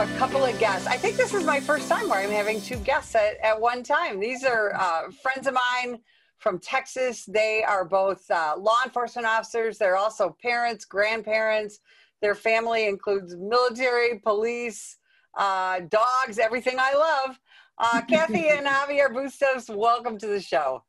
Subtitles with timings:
[0.00, 0.86] a couple of guests.
[0.86, 3.82] I think this is my first time where I'm having two guests at, at one
[3.82, 4.18] time.
[4.18, 5.98] These are uh, friends of mine
[6.38, 7.26] from Texas.
[7.26, 9.76] They are both uh, law enforcement officers.
[9.76, 11.80] They're also parents, grandparents.
[12.22, 14.96] Their family includes military, police,
[15.36, 17.38] uh, dogs, everything I love.
[17.76, 20.82] Uh, Cathy and Javier Bustos, welcome to the show.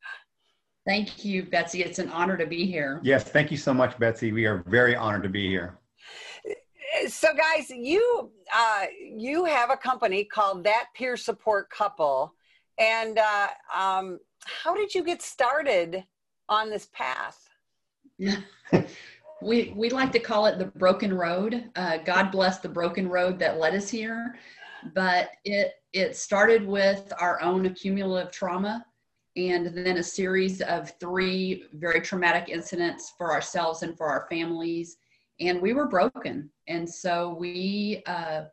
[0.88, 1.84] Thank you, Betsy.
[1.84, 3.02] It's an honor to be here.
[3.04, 4.32] Yes, thank you so much, Betsy.
[4.32, 5.80] We are very honored to be here.
[7.08, 12.34] So, guys, you uh, you have a company called That Peer Support Couple,
[12.77, 16.04] and uh, um, how did you get started
[16.49, 17.49] on this path?
[19.41, 21.70] we we like to call it the broken road.
[21.76, 24.35] Uh, God bless the broken road that led us here,
[24.94, 28.85] but it it started with our own accumulative trauma
[29.35, 34.98] and then a series of three very traumatic incidents for ourselves and for our families.
[35.40, 36.49] And we were broken.
[36.71, 38.43] And so we uh,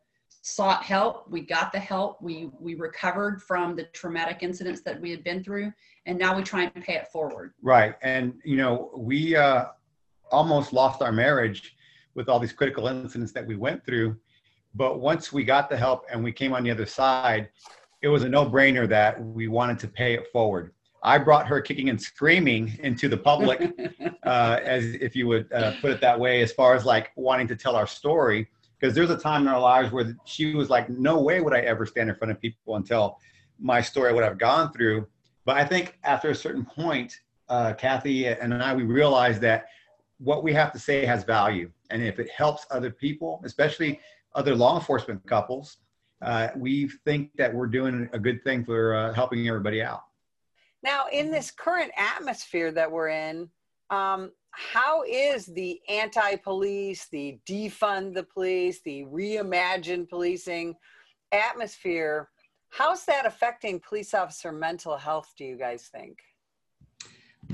[0.41, 1.29] sought help.
[1.29, 2.21] We got the help.
[2.21, 5.71] We, we recovered from the traumatic incidents that we had been through.
[6.05, 7.53] And now we try and pay it forward.
[7.61, 7.95] Right.
[8.01, 9.65] And, you know, we uh,
[10.31, 11.77] almost lost our marriage
[12.13, 14.17] with all these critical incidents that we went through.
[14.75, 17.49] But once we got the help and we came on the other side,
[18.01, 20.73] it was a no-brainer that we wanted to pay it forward.
[21.03, 23.61] I brought her kicking and screaming into the public,
[24.23, 27.47] uh, as if you would uh, put it that way, as far as like wanting
[27.47, 28.47] to tell our story.
[28.79, 31.59] Because there's a time in our lives where she was like, "No way would I
[31.61, 33.19] ever stand in front of people and tell
[33.59, 35.07] my story, what I've gone through."
[35.45, 37.19] But I think after a certain point,
[37.49, 39.67] uh, Cathy and I, we realized that
[40.19, 43.99] what we have to say has value, and if it helps other people, especially
[44.35, 45.77] other law enforcement couples,
[46.21, 50.03] uh, we think that we're doing a good thing for uh, helping everybody out.
[50.83, 53.49] Now, in this current atmosphere that we're in,
[53.89, 60.75] um, how is the anti-police, the defund the police, the reimagine policing
[61.31, 62.29] atmosphere?
[62.69, 65.33] How's that affecting police officer mental health?
[65.37, 66.19] Do you guys think?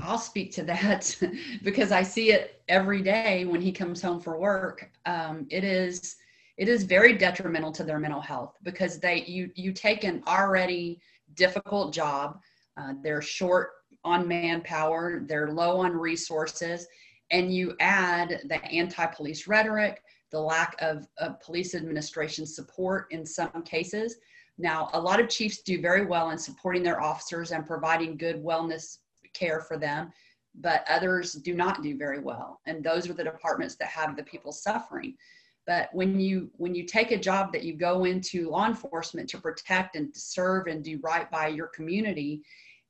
[0.02, 1.16] I'll speak to that
[1.62, 4.90] because I see it every day when he comes home for work.
[5.06, 6.16] Um, it is
[6.58, 11.00] it is very detrimental to their mental health because they you you take an already
[11.34, 12.40] difficult job
[12.76, 13.70] uh, they're short
[14.04, 16.86] on manpower they're low on resources
[17.30, 23.62] and you add the anti-police rhetoric the lack of, of police administration support in some
[23.62, 24.16] cases.
[24.58, 28.42] Now a lot of chiefs do very well in supporting their officers and providing good
[28.42, 28.98] wellness
[29.34, 30.12] care for them
[30.58, 34.22] but others do not do very well and those are the departments that have the
[34.22, 35.14] people suffering
[35.66, 39.40] but when you when you take a job that you go into law enforcement to
[39.40, 42.42] protect and to serve and do right by your community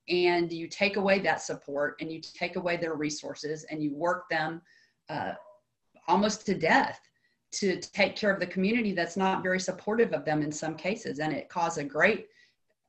[0.08, 4.28] and you take away that support and you take away their resources and you work
[4.30, 4.62] them
[5.08, 5.32] uh,
[6.06, 7.00] almost to death
[7.52, 11.18] to take care of the community that's not very supportive of them in some cases
[11.18, 12.26] and it causes a great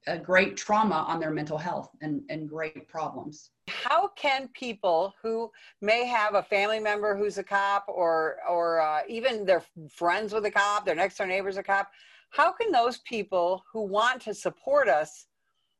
[0.08, 5.52] a great trauma on their mental health and, and great problems how can people who
[5.82, 10.46] may have a family member who's a cop or or uh, even their friends with
[10.46, 11.92] a cop their next door neighbor's a cop
[12.30, 15.28] how can those people who want to support us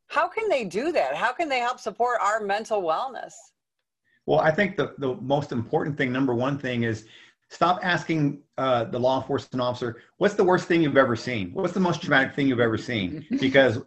[0.10, 1.16] how can they do that?
[1.16, 3.34] How can they help support our mental wellness?
[4.26, 7.06] Well i think the, the most important thing number one thing is
[7.50, 11.52] stop asking uh, the law enforcement officer what's the worst thing you've ever seen?
[11.54, 13.26] What's the most traumatic thing you've ever seen?
[13.40, 13.80] Because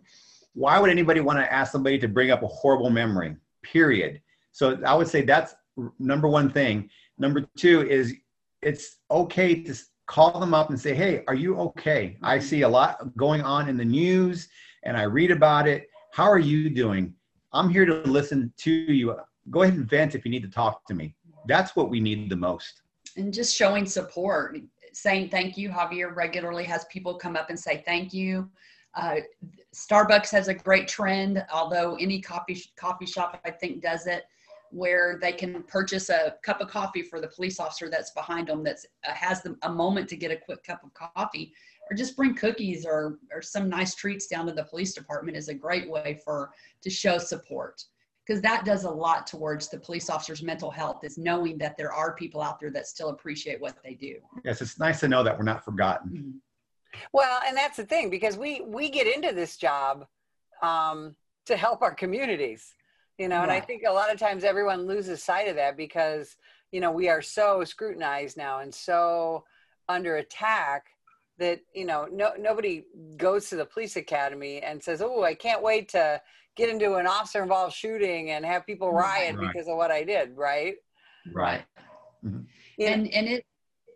[0.54, 3.36] why would anybody want to ask somebody to bring up a horrible memory
[3.70, 4.20] period.
[4.52, 5.54] So I would say that's
[5.98, 6.88] number one thing.
[7.18, 8.14] Number two is
[8.62, 9.74] it's okay to
[10.06, 12.16] call them up and say, Hey, are you okay?
[12.22, 12.46] I mm-hmm.
[12.46, 14.48] see a lot going on in the news
[14.84, 15.88] and I read about it.
[16.12, 17.14] How are you doing?
[17.52, 19.16] I'm here to listen to you.
[19.50, 21.14] Go ahead and vent if you need to talk to me.
[21.46, 22.82] That's what we need the most.
[23.16, 24.58] And just showing support,
[24.92, 25.68] saying thank you.
[25.68, 28.48] Javier regularly has people come up and say thank you.
[28.94, 29.16] Uh,
[29.74, 34.24] Starbucks has a great trend, although any coffee coffee shop I think does it,
[34.70, 38.64] where they can purchase a cup of coffee for the police officer that's behind them
[38.64, 38.78] that
[39.08, 41.52] uh, has them a moment to get a quick cup of coffee,
[41.90, 45.48] or just bring cookies or or some nice treats down to the police department is
[45.48, 46.50] a great way for
[46.82, 47.84] to show support
[48.30, 51.92] because that does a lot towards the police officer's mental health is knowing that there
[51.92, 54.16] are people out there that still appreciate what they do.
[54.44, 56.10] Yes, it's nice to know that we're not forgotten.
[56.12, 56.38] Mm-hmm.
[57.12, 60.06] Well, and that's the thing because we we get into this job
[60.62, 61.14] um,
[61.46, 62.74] to help our communities,
[63.18, 66.36] you know, and I think a lot of times everyone loses sight of that because
[66.72, 69.44] you know we are so scrutinized now and so
[69.88, 70.86] under attack
[71.38, 72.84] that you know no nobody
[73.16, 76.20] goes to the police academy and says, "Oh, I can't wait to
[76.56, 79.48] get into an officer involved shooting and have people riot right.
[79.48, 80.76] because of what I did." Right.
[81.32, 81.64] Right.
[82.24, 82.42] Mm-hmm.
[82.78, 83.44] And and it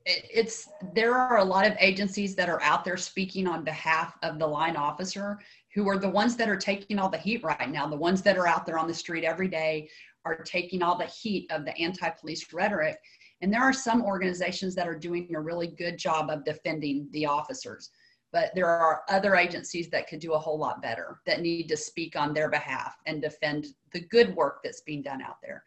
[0.07, 4.39] it's there are a lot of agencies that are out there speaking on behalf of
[4.39, 5.39] the line officer
[5.75, 7.87] who are the ones that are taking all the heat right now.
[7.87, 9.89] The ones that are out there on the street every day
[10.25, 12.97] are taking all the heat of the anti-police rhetoric.
[13.41, 17.27] And there are some organizations that are doing a really good job of defending the
[17.27, 17.91] officers
[18.35, 21.77] but there are other agencies that could do a whole lot better that need to
[21.77, 25.63] speak on their behalf and defend the good work that's being done out there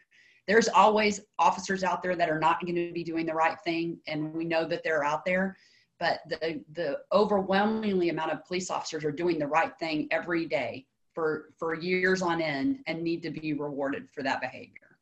[0.48, 4.00] there's always officers out there that are not going to be doing the right thing
[4.08, 5.58] and we know that they're out there.
[6.00, 10.86] But the the overwhelmingly amount of police officers are doing the right thing every day
[11.14, 14.98] for for years on end and need to be rewarded for that behavior.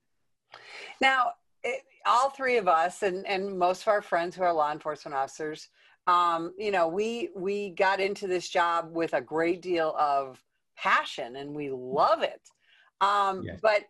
[1.01, 1.33] Now
[1.63, 5.15] it, all three of us and and most of our friends who are law enforcement
[5.15, 5.67] officers
[6.07, 10.41] um, you know we we got into this job with a great deal of
[10.77, 12.41] passion and we love it.
[13.01, 13.59] Um, yes.
[13.61, 13.83] but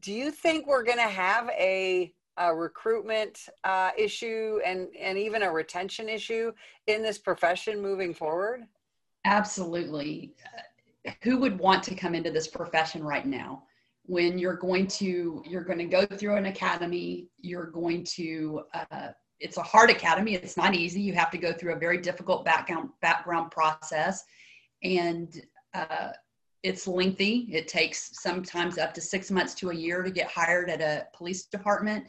[0.00, 5.42] do you think we're going to have a, a recruitment uh, issue and, and even
[5.42, 6.52] a retention issue
[6.86, 8.66] in this profession moving forward?
[9.24, 10.34] Absolutely.
[11.22, 13.62] Who would want to come into this profession right now?
[14.04, 19.08] When you're going to you're going to go through an academy, you're going to uh,
[19.40, 20.34] it's a hard academy.
[20.34, 21.00] It's not easy.
[21.00, 24.22] You have to go through a very difficult background background process,
[24.84, 25.34] and
[25.74, 26.10] uh,
[26.66, 27.48] it's lengthy.
[27.52, 31.06] It takes sometimes up to six months to a year to get hired at a
[31.16, 32.06] police department.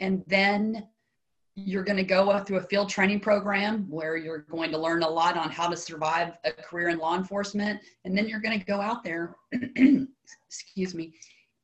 [0.00, 0.88] And then
[1.54, 5.08] you're going to go through a field training program where you're going to learn a
[5.08, 7.80] lot on how to survive a career in law enforcement.
[8.04, 9.36] And then you're going to go out there,
[10.48, 11.12] excuse me,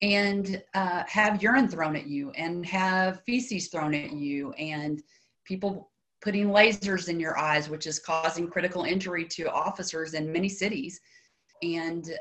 [0.00, 5.02] and uh, have urine thrown at you and have feces thrown at you and
[5.44, 5.90] people
[6.22, 11.00] putting lasers in your eyes, which is causing critical injury to officers in many cities
[11.62, 12.16] and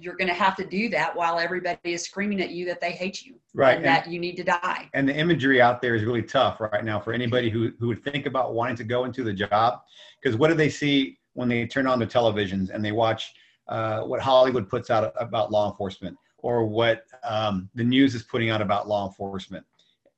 [0.00, 2.92] you're going to have to do that while everybody is screaming at you that they
[2.92, 4.88] hate you right and, and that you need to die.
[4.94, 8.02] and the imagery out there is really tough right now for anybody who, who would
[8.04, 9.80] think about wanting to go into the job.
[10.20, 13.32] Because what do they see when they turn on the televisions and they watch
[13.68, 18.50] uh, what hollywood puts out about law enforcement or what um, the news is putting
[18.50, 19.64] out about law enforcement?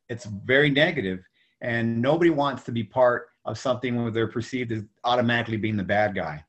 [0.09, 1.21] It's very negative
[1.61, 5.83] and nobody wants to be part of something where they're perceived as automatically being the
[5.83, 6.44] bad guy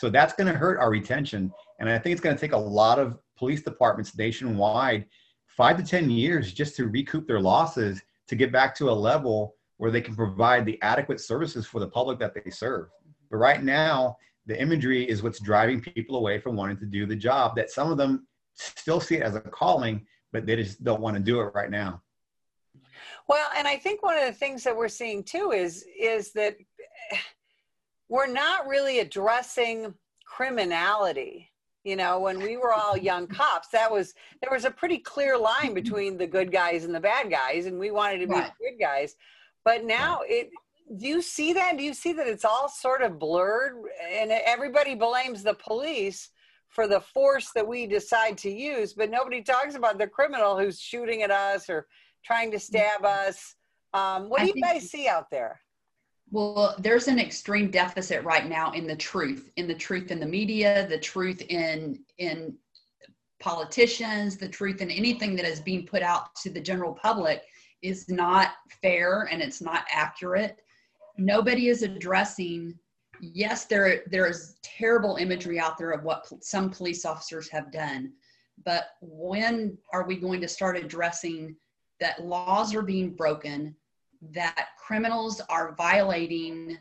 [0.00, 1.52] so that's going to hurt our retention.
[1.78, 5.04] And I think it's going to take a lot of police departments nationwide
[5.46, 9.56] five to 10 years just to recoup their losses to get back to a level
[9.76, 12.88] where they can provide the adequate services for the public that they serve.
[13.30, 14.16] But right now,
[14.46, 17.92] the imagery is what's driving people away from wanting to do the job that some
[17.92, 21.42] of them still see it as a calling, but they just don't want to do
[21.42, 22.00] it right now.
[23.28, 26.56] Well, and I think one of the things that we're seeing too is is that
[28.10, 29.94] we're not really addressing
[30.26, 31.48] criminality.
[31.84, 34.12] You know when we were all young cops that was
[34.42, 37.78] there was a pretty clear line between the good guys and the bad guys and
[37.78, 38.52] we wanted to be right.
[38.60, 39.16] good guys.
[39.64, 40.50] But now it
[40.98, 41.78] do you see that?
[41.78, 43.76] Do you see that it's all sort of blurred
[44.12, 46.28] and everybody blames the police
[46.68, 50.78] for the force that we decide to use but nobody talks about the criminal who's
[50.78, 51.86] shooting at us or
[52.24, 53.54] trying to stab us?
[53.94, 55.60] Um, what do you guys see out there
[56.30, 60.26] well, there's an extreme deficit right now in the truth, in the truth in the
[60.26, 62.56] media, the truth in in
[63.40, 67.42] politicians, the truth in anything that is being put out to the general public
[67.82, 68.50] is not
[68.82, 70.60] fair and it's not accurate.
[71.16, 72.78] Nobody is addressing.
[73.20, 78.12] Yes, there there is terrible imagery out there of what some police officers have done,
[78.64, 81.56] but when are we going to start addressing
[81.98, 83.74] that laws are being broken,
[84.32, 86.78] that criminals are violating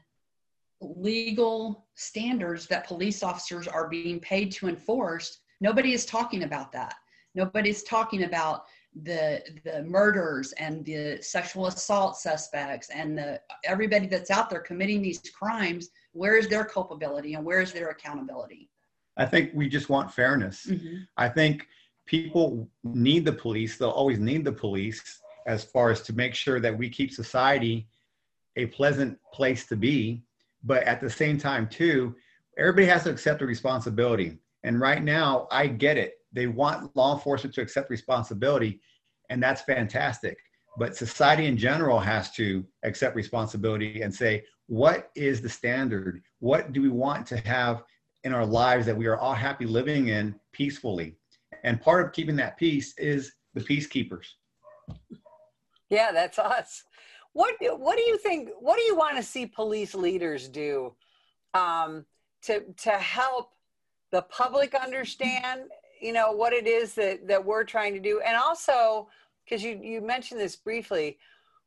[0.81, 6.95] legal standards that police officers are being paid to enforce nobody is talking about that.
[7.35, 8.65] Nobody's talking about
[9.03, 15.01] the the murders and the sexual assault suspects and the everybody that's out there committing
[15.01, 18.67] these crimes where is their culpability and where is their accountability?
[19.15, 20.65] I think we just want fairness.
[20.65, 20.95] Mm-hmm.
[21.17, 21.67] i think
[22.05, 23.77] people need the police.
[23.77, 27.87] They'll always need the police as far as to make sure that we keep society
[28.55, 30.21] a pleasant place to be.
[30.63, 32.15] But at the same time, too,
[32.57, 34.37] everybody has to accept a responsibility.
[34.63, 36.19] And right now, I get it.
[36.31, 38.79] They want law enforcement to accept responsibility,
[39.31, 40.37] and that's fantastic.
[40.77, 46.21] But society in general has to accept responsibility and say, what is the standard?
[46.39, 47.83] What do we want to have
[48.23, 51.15] in our lives that we are all happy living in peacefully?
[51.63, 54.27] And part of keeping that peace is the peacekeepers.
[55.89, 56.83] Yeah, that's us.
[57.33, 58.49] What what do you think?
[58.59, 60.93] What do you want to see police leaders do
[61.53, 62.05] um,
[62.43, 63.51] to to help
[64.11, 65.61] the public understand,
[66.01, 69.09] you know, what it is that that we're trying to do, and also
[69.43, 71.17] because you you mentioned this briefly,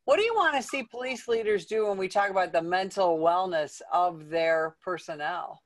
[0.04, 3.18] What do you want to see police leaders do when we talk about the mental
[3.18, 5.62] wellness of their personnel?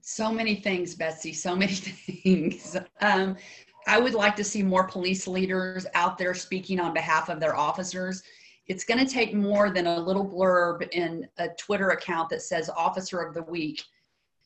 [0.00, 2.76] So many things, Betsy, so many things.
[3.00, 3.36] Um,
[3.86, 7.56] I would like to see more police leaders out there speaking on behalf of their
[7.56, 8.22] officers.
[8.66, 12.70] It's going to take more than a little blurb in a Twitter account that says
[12.70, 13.82] Officer of the Week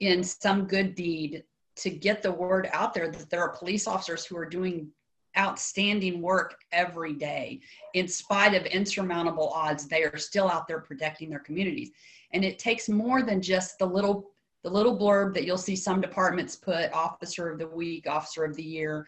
[0.00, 1.44] in some good deed
[1.76, 4.88] to get the word out there that there are police officers who are doing
[5.36, 7.60] outstanding work every day.
[7.94, 11.90] In spite of insurmountable odds, they are still out there protecting their communities.
[12.32, 14.30] And it takes more than just the little
[14.64, 18.56] the little blurb that you'll see some departments put officer of the week, officer of
[18.56, 19.06] the year.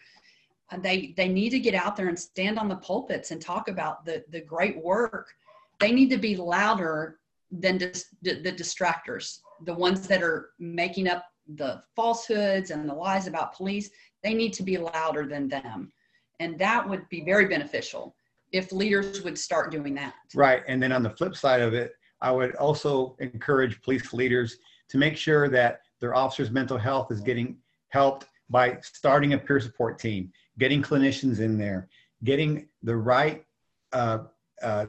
[0.71, 3.67] Uh, they they need to get out there and stand on the pulpits and talk
[3.67, 5.33] about the the great work.
[5.79, 7.19] They need to be louder
[7.51, 13.27] than dis, the distractors, the ones that are making up the falsehoods and the lies
[13.27, 13.89] about police.
[14.23, 15.91] They need to be louder than them,
[16.39, 18.15] and that would be very beneficial
[18.51, 20.13] if leaders would start doing that.
[20.35, 24.57] Right, and then on the flip side of it, I would also encourage police leaders
[24.89, 27.57] to make sure that their officers' mental health is getting
[27.89, 31.89] helped by starting a peer support team, getting clinicians in there,
[32.23, 33.45] getting the right
[33.93, 34.19] uh,
[34.61, 34.85] uh,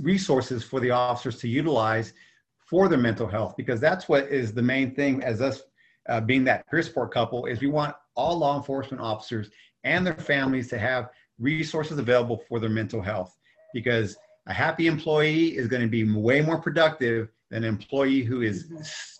[0.00, 2.12] resources for the officers to utilize
[2.58, 5.62] for their mental health, because that's what is the main thing as us
[6.08, 9.50] uh, being that peer support couple is we want all law enforcement officers
[9.84, 13.36] and their families to have resources available for their mental health
[13.72, 18.70] because a happy employee is going to be way more productive an employee who is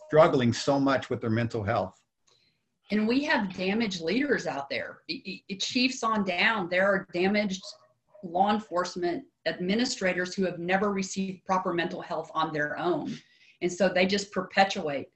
[0.09, 2.03] struggling so much with their mental health
[2.93, 4.99] and we have damaged leaders out there.
[5.09, 7.63] It, it, chiefs on down, there are damaged
[8.23, 13.17] law enforcement administrators who have never received proper mental health on their own,
[13.63, 15.09] and so they just perpetuate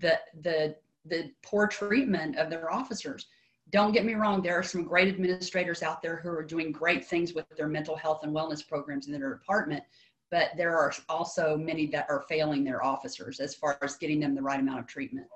[0.00, 3.26] the the the poor treatment of their officers.
[3.70, 7.06] Don't get me wrong, there are some great administrators out there who are doing great
[7.06, 9.82] things with their mental health and wellness programs in their department,
[10.30, 14.34] but there are also many that are failing their officers as far as getting them
[14.34, 15.26] the right amount of treatment.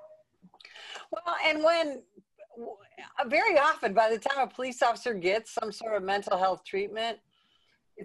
[1.11, 2.01] Well, and when
[2.59, 6.63] uh, very often by the time a police officer gets some sort of mental health
[6.65, 7.19] treatment,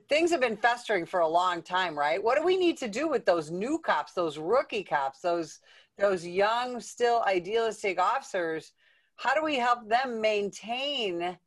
[0.09, 2.23] things have been festering for a long time, right?
[2.23, 5.61] What do we need to do with those new cops, those rookie cops, those
[5.97, 8.73] those young, still idealistic officers?
[9.17, 11.39] How do we help them maintain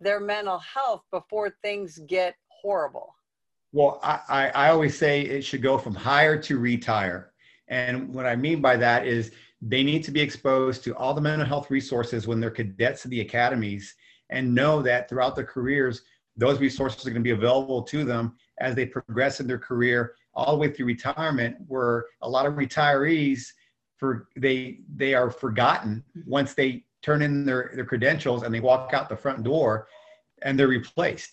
[0.00, 3.14] their mental health before things get horrible?
[3.72, 7.32] Well, I, I, I always say it should go from hire to retire.
[7.68, 9.30] And what I mean by that is
[9.62, 13.10] they need to be exposed to all the mental health resources when they're cadets in
[13.10, 13.94] the academies
[14.30, 16.02] and know that throughout their careers,
[16.36, 20.14] those resources are going to be available to them as they progress in their career
[20.34, 23.46] all the way through retirement where a lot of retirees
[23.96, 26.30] for they they are forgotten mm-hmm.
[26.30, 29.88] once they turn in their, their credentials and they walk out the front door
[30.42, 31.30] and they're replaced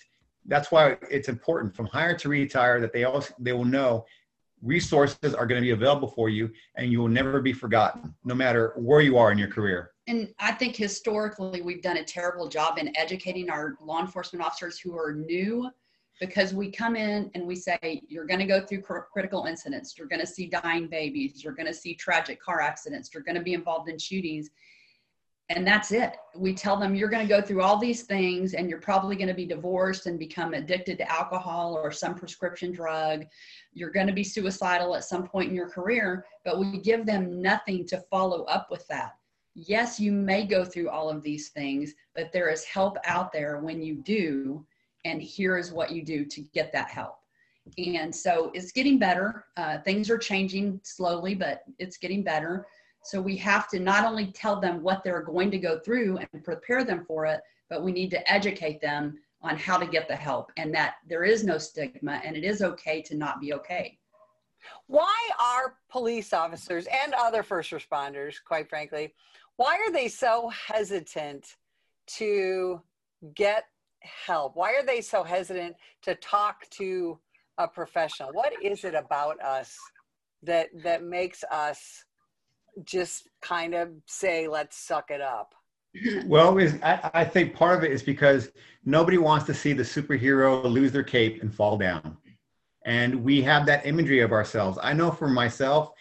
[0.47, 4.05] that's why it's important from hire to retire that they also they will know
[4.63, 8.33] resources are going to be available for you and you will never be forgotten no
[8.33, 9.91] matter where you are in your career.
[10.07, 14.79] And i think historically we've done a terrible job in educating our law enforcement officers
[14.79, 15.69] who are new
[16.19, 19.95] because we come in and we say you're going to go through cr- critical incidents.
[19.95, 21.43] You're going to see dying babies.
[21.43, 23.11] You're going to see tragic car accidents.
[23.13, 24.49] You're going to be involved in shootings
[25.49, 26.17] and that's it.
[26.35, 29.29] We tell them you're going to go through all these things and you're probably going
[29.29, 33.25] to be divorced and become addicted to alcohol or some prescription drug.
[33.73, 37.41] You're going to be suicidal at some point in your career, but we give them
[37.41, 39.13] nothing to follow up with that.
[39.55, 43.59] Yes, you may go through all of these things, but there is help out there
[43.59, 44.65] when you do.
[45.05, 47.19] And here is what you do to get that help.
[47.77, 49.45] And so it's getting better.
[49.55, 52.67] Uh, things are changing slowly, but it's getting better
[53.07, 56.43] so we have to not only tell them what they're going to go through and
[56.43, 60.15] prepare them for it, but we need to educate them on how to get the
[60.15, 63.97] help and that there is no stigma and it is okay to not be okay.
[64.87, 69.13] Why are police officers and other first responders, quite frankly,
[69.55, 71.55] why are they so hesitant
[72.17, 72.81] to
[73.35, 73.67] get
[74.01, 74.57] help?
[74.57, 77.17] Why are they so hesitant to talk to
[77.57, 78.33] a professional?
[78.33, 79.77] What is it about us
[80.43, 82.03] that that makes us
[82.83, 85.53] just kind of say, let's suck it up?
[86.25, 88.51] Well, I, I think part of it is because
[88.85, 92.17] nobody wants to see the superhero lose their cape and fall down.
[92.85, 94.77] And we have that imagery of ourselves.
[94.83, 95.93] I know for myself,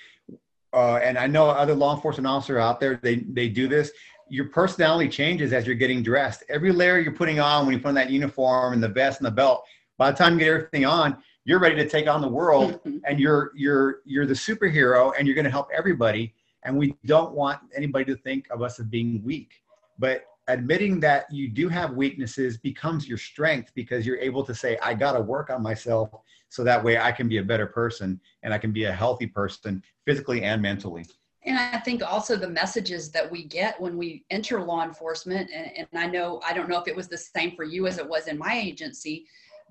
[0.75, 3.91] uh, and I know other law enforcement officers out there, they, they do this.
[4.29, 6.45] Your personality changes as you're getting dressed.
[6.49, 9.27] Every layer you're putting on when you put on that uniform and the vest and
[9.27, 9.65] the belt,
[9.97, 13.19] by the time you get everything on, you're ready to take on the world and
[13.19, 16.35] you're you're you're the superhero and you're going to help everybody
[16.67, 19.63] and we don't want anybody to think of us as being weak.
[19.99, 24.77] But admitting that you do have weaknesses becomes your strength because you're able to say,
[24.83, 26.11] I got to work on myself
[26.49, 29.27] so that way I can be a better person and I can be a healthy
[29.27, 31.07] person physically and mentally.
[31.45, 35.71] And I think also the messages that we get when we enter law enforcement, and,
[35.77, 38.09] and I know, I don't know if it was the same for you as it
[38.09, 39.27] was in my agency,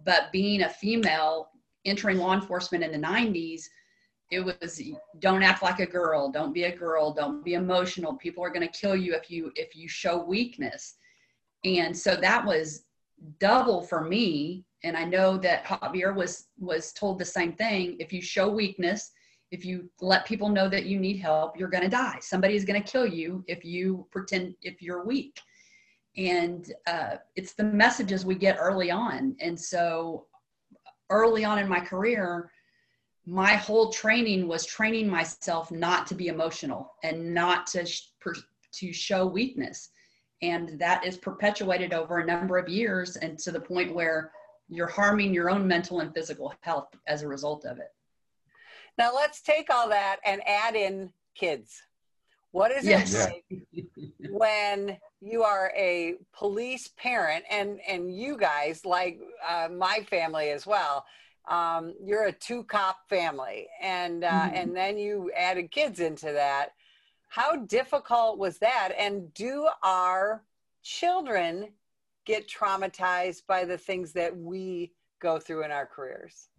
[0.06, 1.50] but being a female
[1.84, 3.64] entering law enforcement in the 90s,
[4.32, 4.82] it was
[5.20, 6.32] don't act like a girl.
[6.32, 7.14] Don't be a girl.
[7.14, 8.16] Don't be emotional.
[8.16, 10.96] People are going to kill you if you if you show weakness.
[11.64, 12.86] And so that was
[13.40, 14.66] double for me.
[14.84, 17.98] And i know that javier was was told the same thing.
[18.00, 19.12] If you show weakness
[19.52, 22.18] if you let people know that you need help you're going to die.
[22.22, 25.40] Somebody is going to kill you if you pretend if you're weak.
[26.18, 29.36] And uh, it's the messages we get early on.
[29.40, 30.26] And so
[31.10, 32.52] early on in my career
[33.26, 38.36] my whole training was training myself not to be emotional and not to sh- per-
[38.74, 39.90] to show weakness.
[40.42, 44.32] And that is perpetuated over a number of years and to the point where
[44.68, 47.94] you're harming your own mental and physical health as a result of it.
[48.98, 51.82] Now let's take all that and add in kids.
[52.52, 53.14] What is yes.
[53.14, 53.86] it like
[54.30, 60.66] when you are a police parent and and you guys like uh, my family as
[60.66, 61.06] well
[61.48, 63.68] um, you're a two cop family.
[63.82, 64.56] And uh, mm-hmm.
[64.56, 66.70] and then you added kids into that.
[67.30, 68.94] How difficult was that?
[68.98, 70.44] And do our
[70.84, 71.70] children
[72.26, 76.50] get traumatized by the things that we go through in our careers?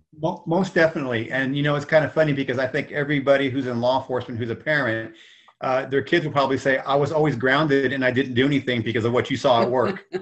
[0.46, 1.30] Most definitely.
[1.30, 4.38] And you know it's kind of funny because i think everybody who's in law enforcement
[4.38, 5.14] who's a parent
[5.62, 8.82] uh, their kids will probably say i was always grounded and i didn't do anything
[8.82, 10.06] because of what you saw at work.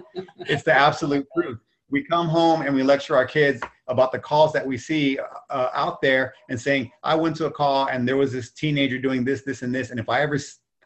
[0.47, 1.59] It's the absolute truth.
[1.91, 5.19] We come home and we lecture our kids about the calls that we see
[5.51, 8.99] uh, out there and saying, I went to a call and there was this teenager
[8.99, 9.91] doing this, this, and this.
[9.91, 10.39] And if I ever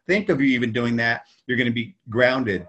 [0.06, 2.66] think of you even doing that, you're going to be grounded.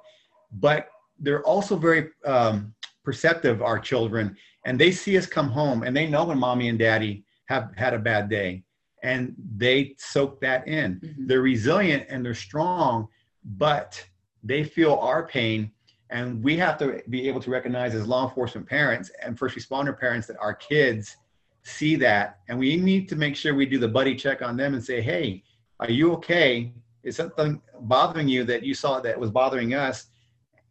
[0.53, 5.95] But they're also very um, perceptive, our children, and they see us come home and
[5.95, 8.63] they know when mommy and daddy have had a bad day
[9.03, 10.99] and they soak that in.
[10.99, 11.27] Mm-hmm.
[11.27, 13.07] They're resilient and they're strong,
[13.43, 14.03] but
[14.43, 15.71] they feel our pain
[16.09, 19.97] and we have to be able to recognize as law enforcement parents and first responder
[19.97, 21.17] parents that our kids
[21.63, 22.39] see that.
[22.47, 25.01] And we need to make sure we do the buddy check on them and say,
[25.01, 25.43] hey,
[25.79, 26.73] are you okay?
[27.03, 30.07] Is something bothering you that you saw that was bothering us?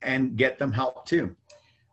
[0.02, 1.34] And get them help too.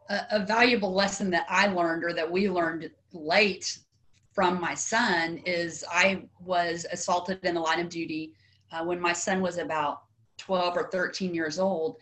[0.09, 3.79] A, a valuable lesson that I learned or that we learned late
[4.31, 8.33] from my son is I was assaulted in the line of duty
[8.71, 10.03] uh, when my son was about
[10.37, 11.97] 12 or 13 years old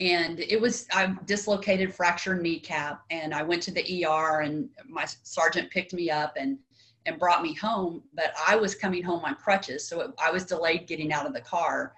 [0.00, 5.04] and it was I dislocated fractured kneecap and I went to the ER and my
[5.22, 6.58] sergeant picked me up and
[7.06, 10.44] and brought me home but I was coming home on crutches so it, I was
[10.44, 11.92] delayed getting out of the car.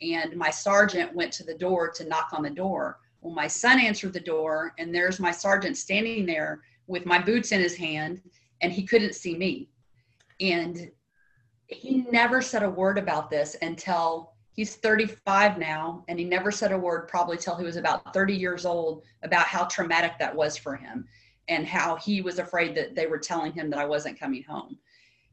[0.00, 2.98] And my sergeant went to the door to knock on the door.
[3.22, 7.52] Well my son answered the door and there's my sergeant standing there with my boots
[7.52, 8.20] in his hand
[8.60, 9.70] and he couldn't see me.
[10.40, 10.90] And
[11.68, 16.72] he never said a word about this until he's 35 now and he never said
[16.72, 20.56] a word probably till he was about 30 years old about how traumatic that was
[20.56, 21.06] for him
[21.46, 24.76] and how he was afraid that they were telling him that I wasn't coming home.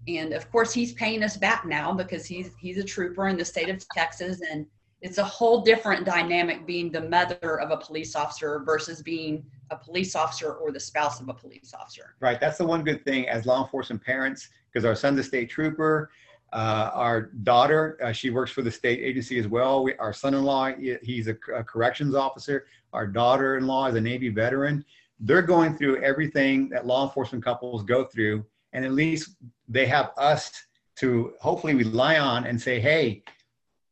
[0.07, 3.43] And of course he's paying us back now because he's he's a trooper in the
[3.43, 4.67] state of Texas and
[5.01, 9.75] it's a whole different dynamic being the mother of a police officer versus being a
[9.75, 12.13] police officer or the spouse of a police officer.
[12.19, 12.39] Right.
[12.39, 16.11] That's the one good thing as law enforcement parents because our son's a state trooper
[16.53, 19.83] uh, our daughter, uh, she works for the state agency as well.
[19.83, 22.67] We, our son-in-law, he's a, a, corrections officer.
[22.93, 24.85] Our daughter-in-law is a Navy veteran.
[25.19, 29.35] They're going through everything that law enforcement couples go through, and at least
[29.67, 30.51] they have us
[30.97, 33.23] to hopefully rely on and say, "Hey,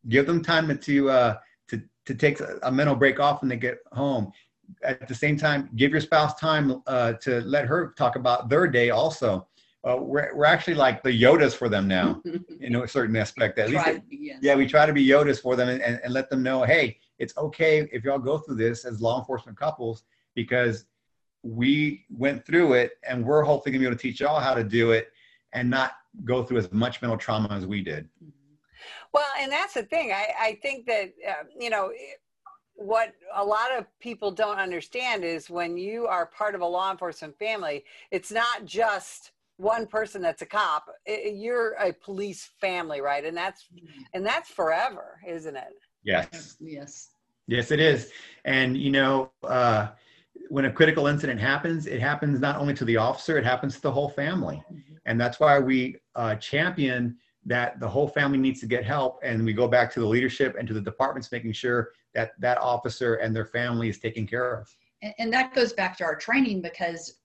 [0.09, 1.37] give them time to uh,
[1.67, 4.31] to to take a mental break off when they get home."
[4.83, 8.67] At the same time, give your spouse time uh, to let her talk about their
[8.67, 9.47] day also
[9.85, 12.21] uh, we're, we're actually like the Yodas for them now,
[12.61, 13.59] in a certain aspect.
[13.59, 14.39] At least, yes.
[14.41, 16.97] yeah, we try to be Yodas for them and, and, and let them know, hey,
[17.19, 20.03] it's okay if y'all go through this as law enforcement couples
[20.35, 20.85] because
[21.43, 24.63] we went through it and we're hopefully gonna be able to teach y'all how to
[24.63, 25.11] do it
[25.51, 25.93] and not
[26.23, 28.05] go through as much mental trauma as we did.
[28.23, 28.29] Mm-hmm.
[29.13, 30.11] Well, and that's the thing.
[30.11, 31.91] I, I think that, uh, you know,
[32.75, 36.91] what a lot of people don't understand is when you are part of a law
[36.91, 43.25] enforcement family, it's not just one person that's a cop you're a police family right
[43.25, 44.01] and that's mm-hmm.
[44.13, 47.09] and that's forever isn't it yes yes
[47.47, 48.11] yes it is
[48.45, 49.87] and you know uh,
[50.49, 53.81] when a critical incident happens it happens not only to the officer it happens to
[53.81, 54.93] the whole family mm-hmm.
[55.05, 59.43] and that's why we uh, champion that the whole family needs to get help and
[59.43, 63.15] we go back to the leadership and to the departments making sure that that officer
[63.15, 64.75] and their family is taken care of.
[65.01, 67.15] And, and that goes back to our training because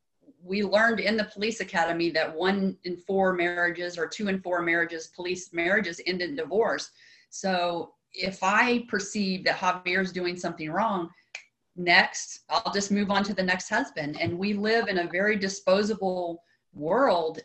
[0.42, 4.62] we learned in the police academy that one in four marriages or two in four
[4.62, 6.90] marriages, police marriages end in divorce.
[7.30, 11.10] So if I perceive that Javier is doing something wrong,
[11.76, 14.20] next I'll just move on to the next husband.
[14.20, 17.40] And we live in a very disposable world.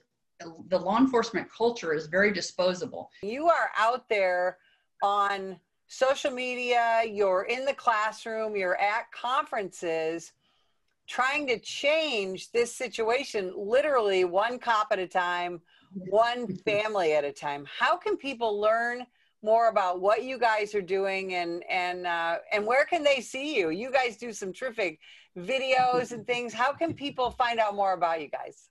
[0.68, 3.10] The law enforcement culture is very disposable.
[3.22, 4.58] You are out there
[5.02, 10.32] on social media, you're in the classroom, you're at conferences
[11.08, 15.62] trying to change this situation literally one cop at a time,
[15.94, 17.66] one family at a time.
[17.80, 19.06] How can people learn
[19.44, 23.56] more about what you guys are doing and and uh, and where can they see
[23.56, 23.70] you?
[23.70, 25.00] You guys do some terrific
[25.38, 26.54] videos and things.
[26.54, 28.70] How can people find out more about you guys?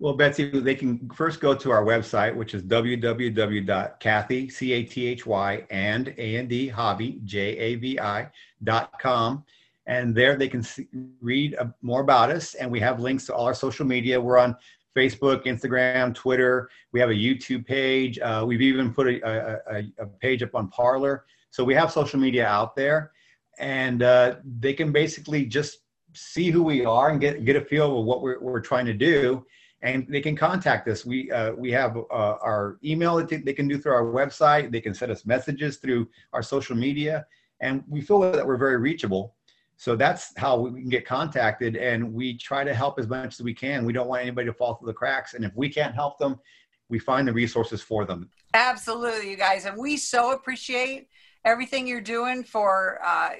[0.00, 6.70] Well, Betsy, they can first go to our website, which is www.cathy, C-A-T-H-Y, and A-N-D,
[6.70, 8.28] javi, J-A-V-I,
[8.62, 9.44] dot com.
[9.88, 10.86] And there they can see,
[11.20, 12.54] read uh, more about us.
[12.54, 14.20] And we have links to all our social media.
[14.20, 14.54] We're on
[14.96, 16.68] Facebook, Instagram, Twitter.
[16.92, 18.18] We have a YouTube page.
[18.18, 21.24] Uh, we've even put a, a, a, page up on Parler.
[21.50, 23.12] So we have social media out there.
[23.58, 25.78] And uh, they can basically just
[26.14, 28.94] see who we are and get, get a feel of what we're, we're trying to
[28.94, 29.44] do
[29.82, 31.06] and they can contact us.
[31.06, 34.72] We uh, we have uh, our email that they can do through our website.
[34.72, 37.26] They can send us messages through our social media,
[37.60, 39.36] and we feel that we're very reachable.
[39.78, 43.42] So that's how we can get contacted, and we try to help as much as
[43.42, 43.84] we can.
[43.84, 46.40] We don't want anybody to fall through the cracks, and if we can't help them,
[46.88, 48.28] we find the resources for them.
[48.54, 51.06] Absolutely, you guys, and we so appreciate
[51.44, 53.30] everything you're doing for uh,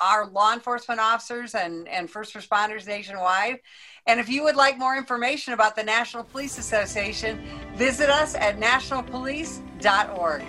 [0.00, 3.58] our law enforcement officers and, and first responders nationwide.
[4.06, 7.42] And if you would like more information about the National Police Association,
[7.74, 10.42] visit us at nationalpolice.org.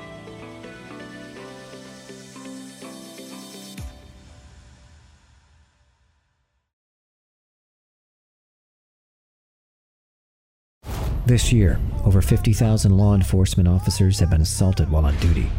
[11.32, 15.50] This year, over 50,000 law enforcement officers have been assaulted while on duty.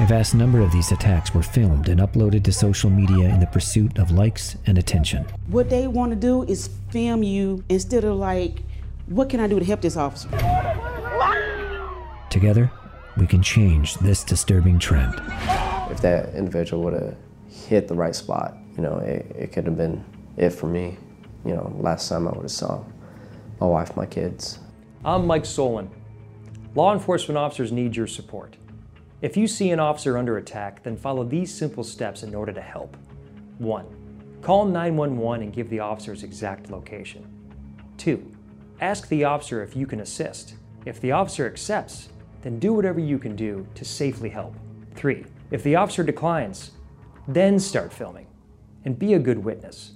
[0.00, 3.46] A vast number of these attacks were filmed and uploaded to social media in the
[3.46, 5.24] pursuit of likes and attention.
[5.46, 8.64] What they want to do is film you instead of like,
[9.06, 10.28] what can I do to help this officer?
[12.28, 12.68] Together,
[13.16, 15.14] we can change this disturbing trend.
[15.92, 17.16] If that individual would have
[17.68, 20.04] hit the right spot, you know, it, it could have been
[20.36, 20.96] it for me.
[21.44, 22.82] You know, last time I would have saw
[23.60, 24.58] my wife, my kids.
[25.02, 25.90] I'm Mike Solon.
[26.74, 28.58] Law enforcement officers need your support.
[29.22, 32.60] If you see an officer under attack, then follow these simple steps in order to
[32.60, 32.98] help.
[33.56, 33.86] 1.
[34.42, 37.26] Call 911 and give the officer's exact location.
[37.96, 38.30] 2.
[38.82, 40.56] Ask the officer if you can assist.
[40.84, 42.10] If the officer accepts,
[42.42, 44.54] then do whatever you can do to safely help.
[44.96, 45.24] 3.
[45.50, 46.72] If the officer declines,
[47.26, 48.26] then start filming
[48.84, 49.92] and be a good witness.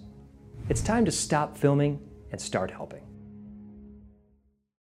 [0.71, 2.01] It's time to stop filming
[2.33, 3.04] and start helping.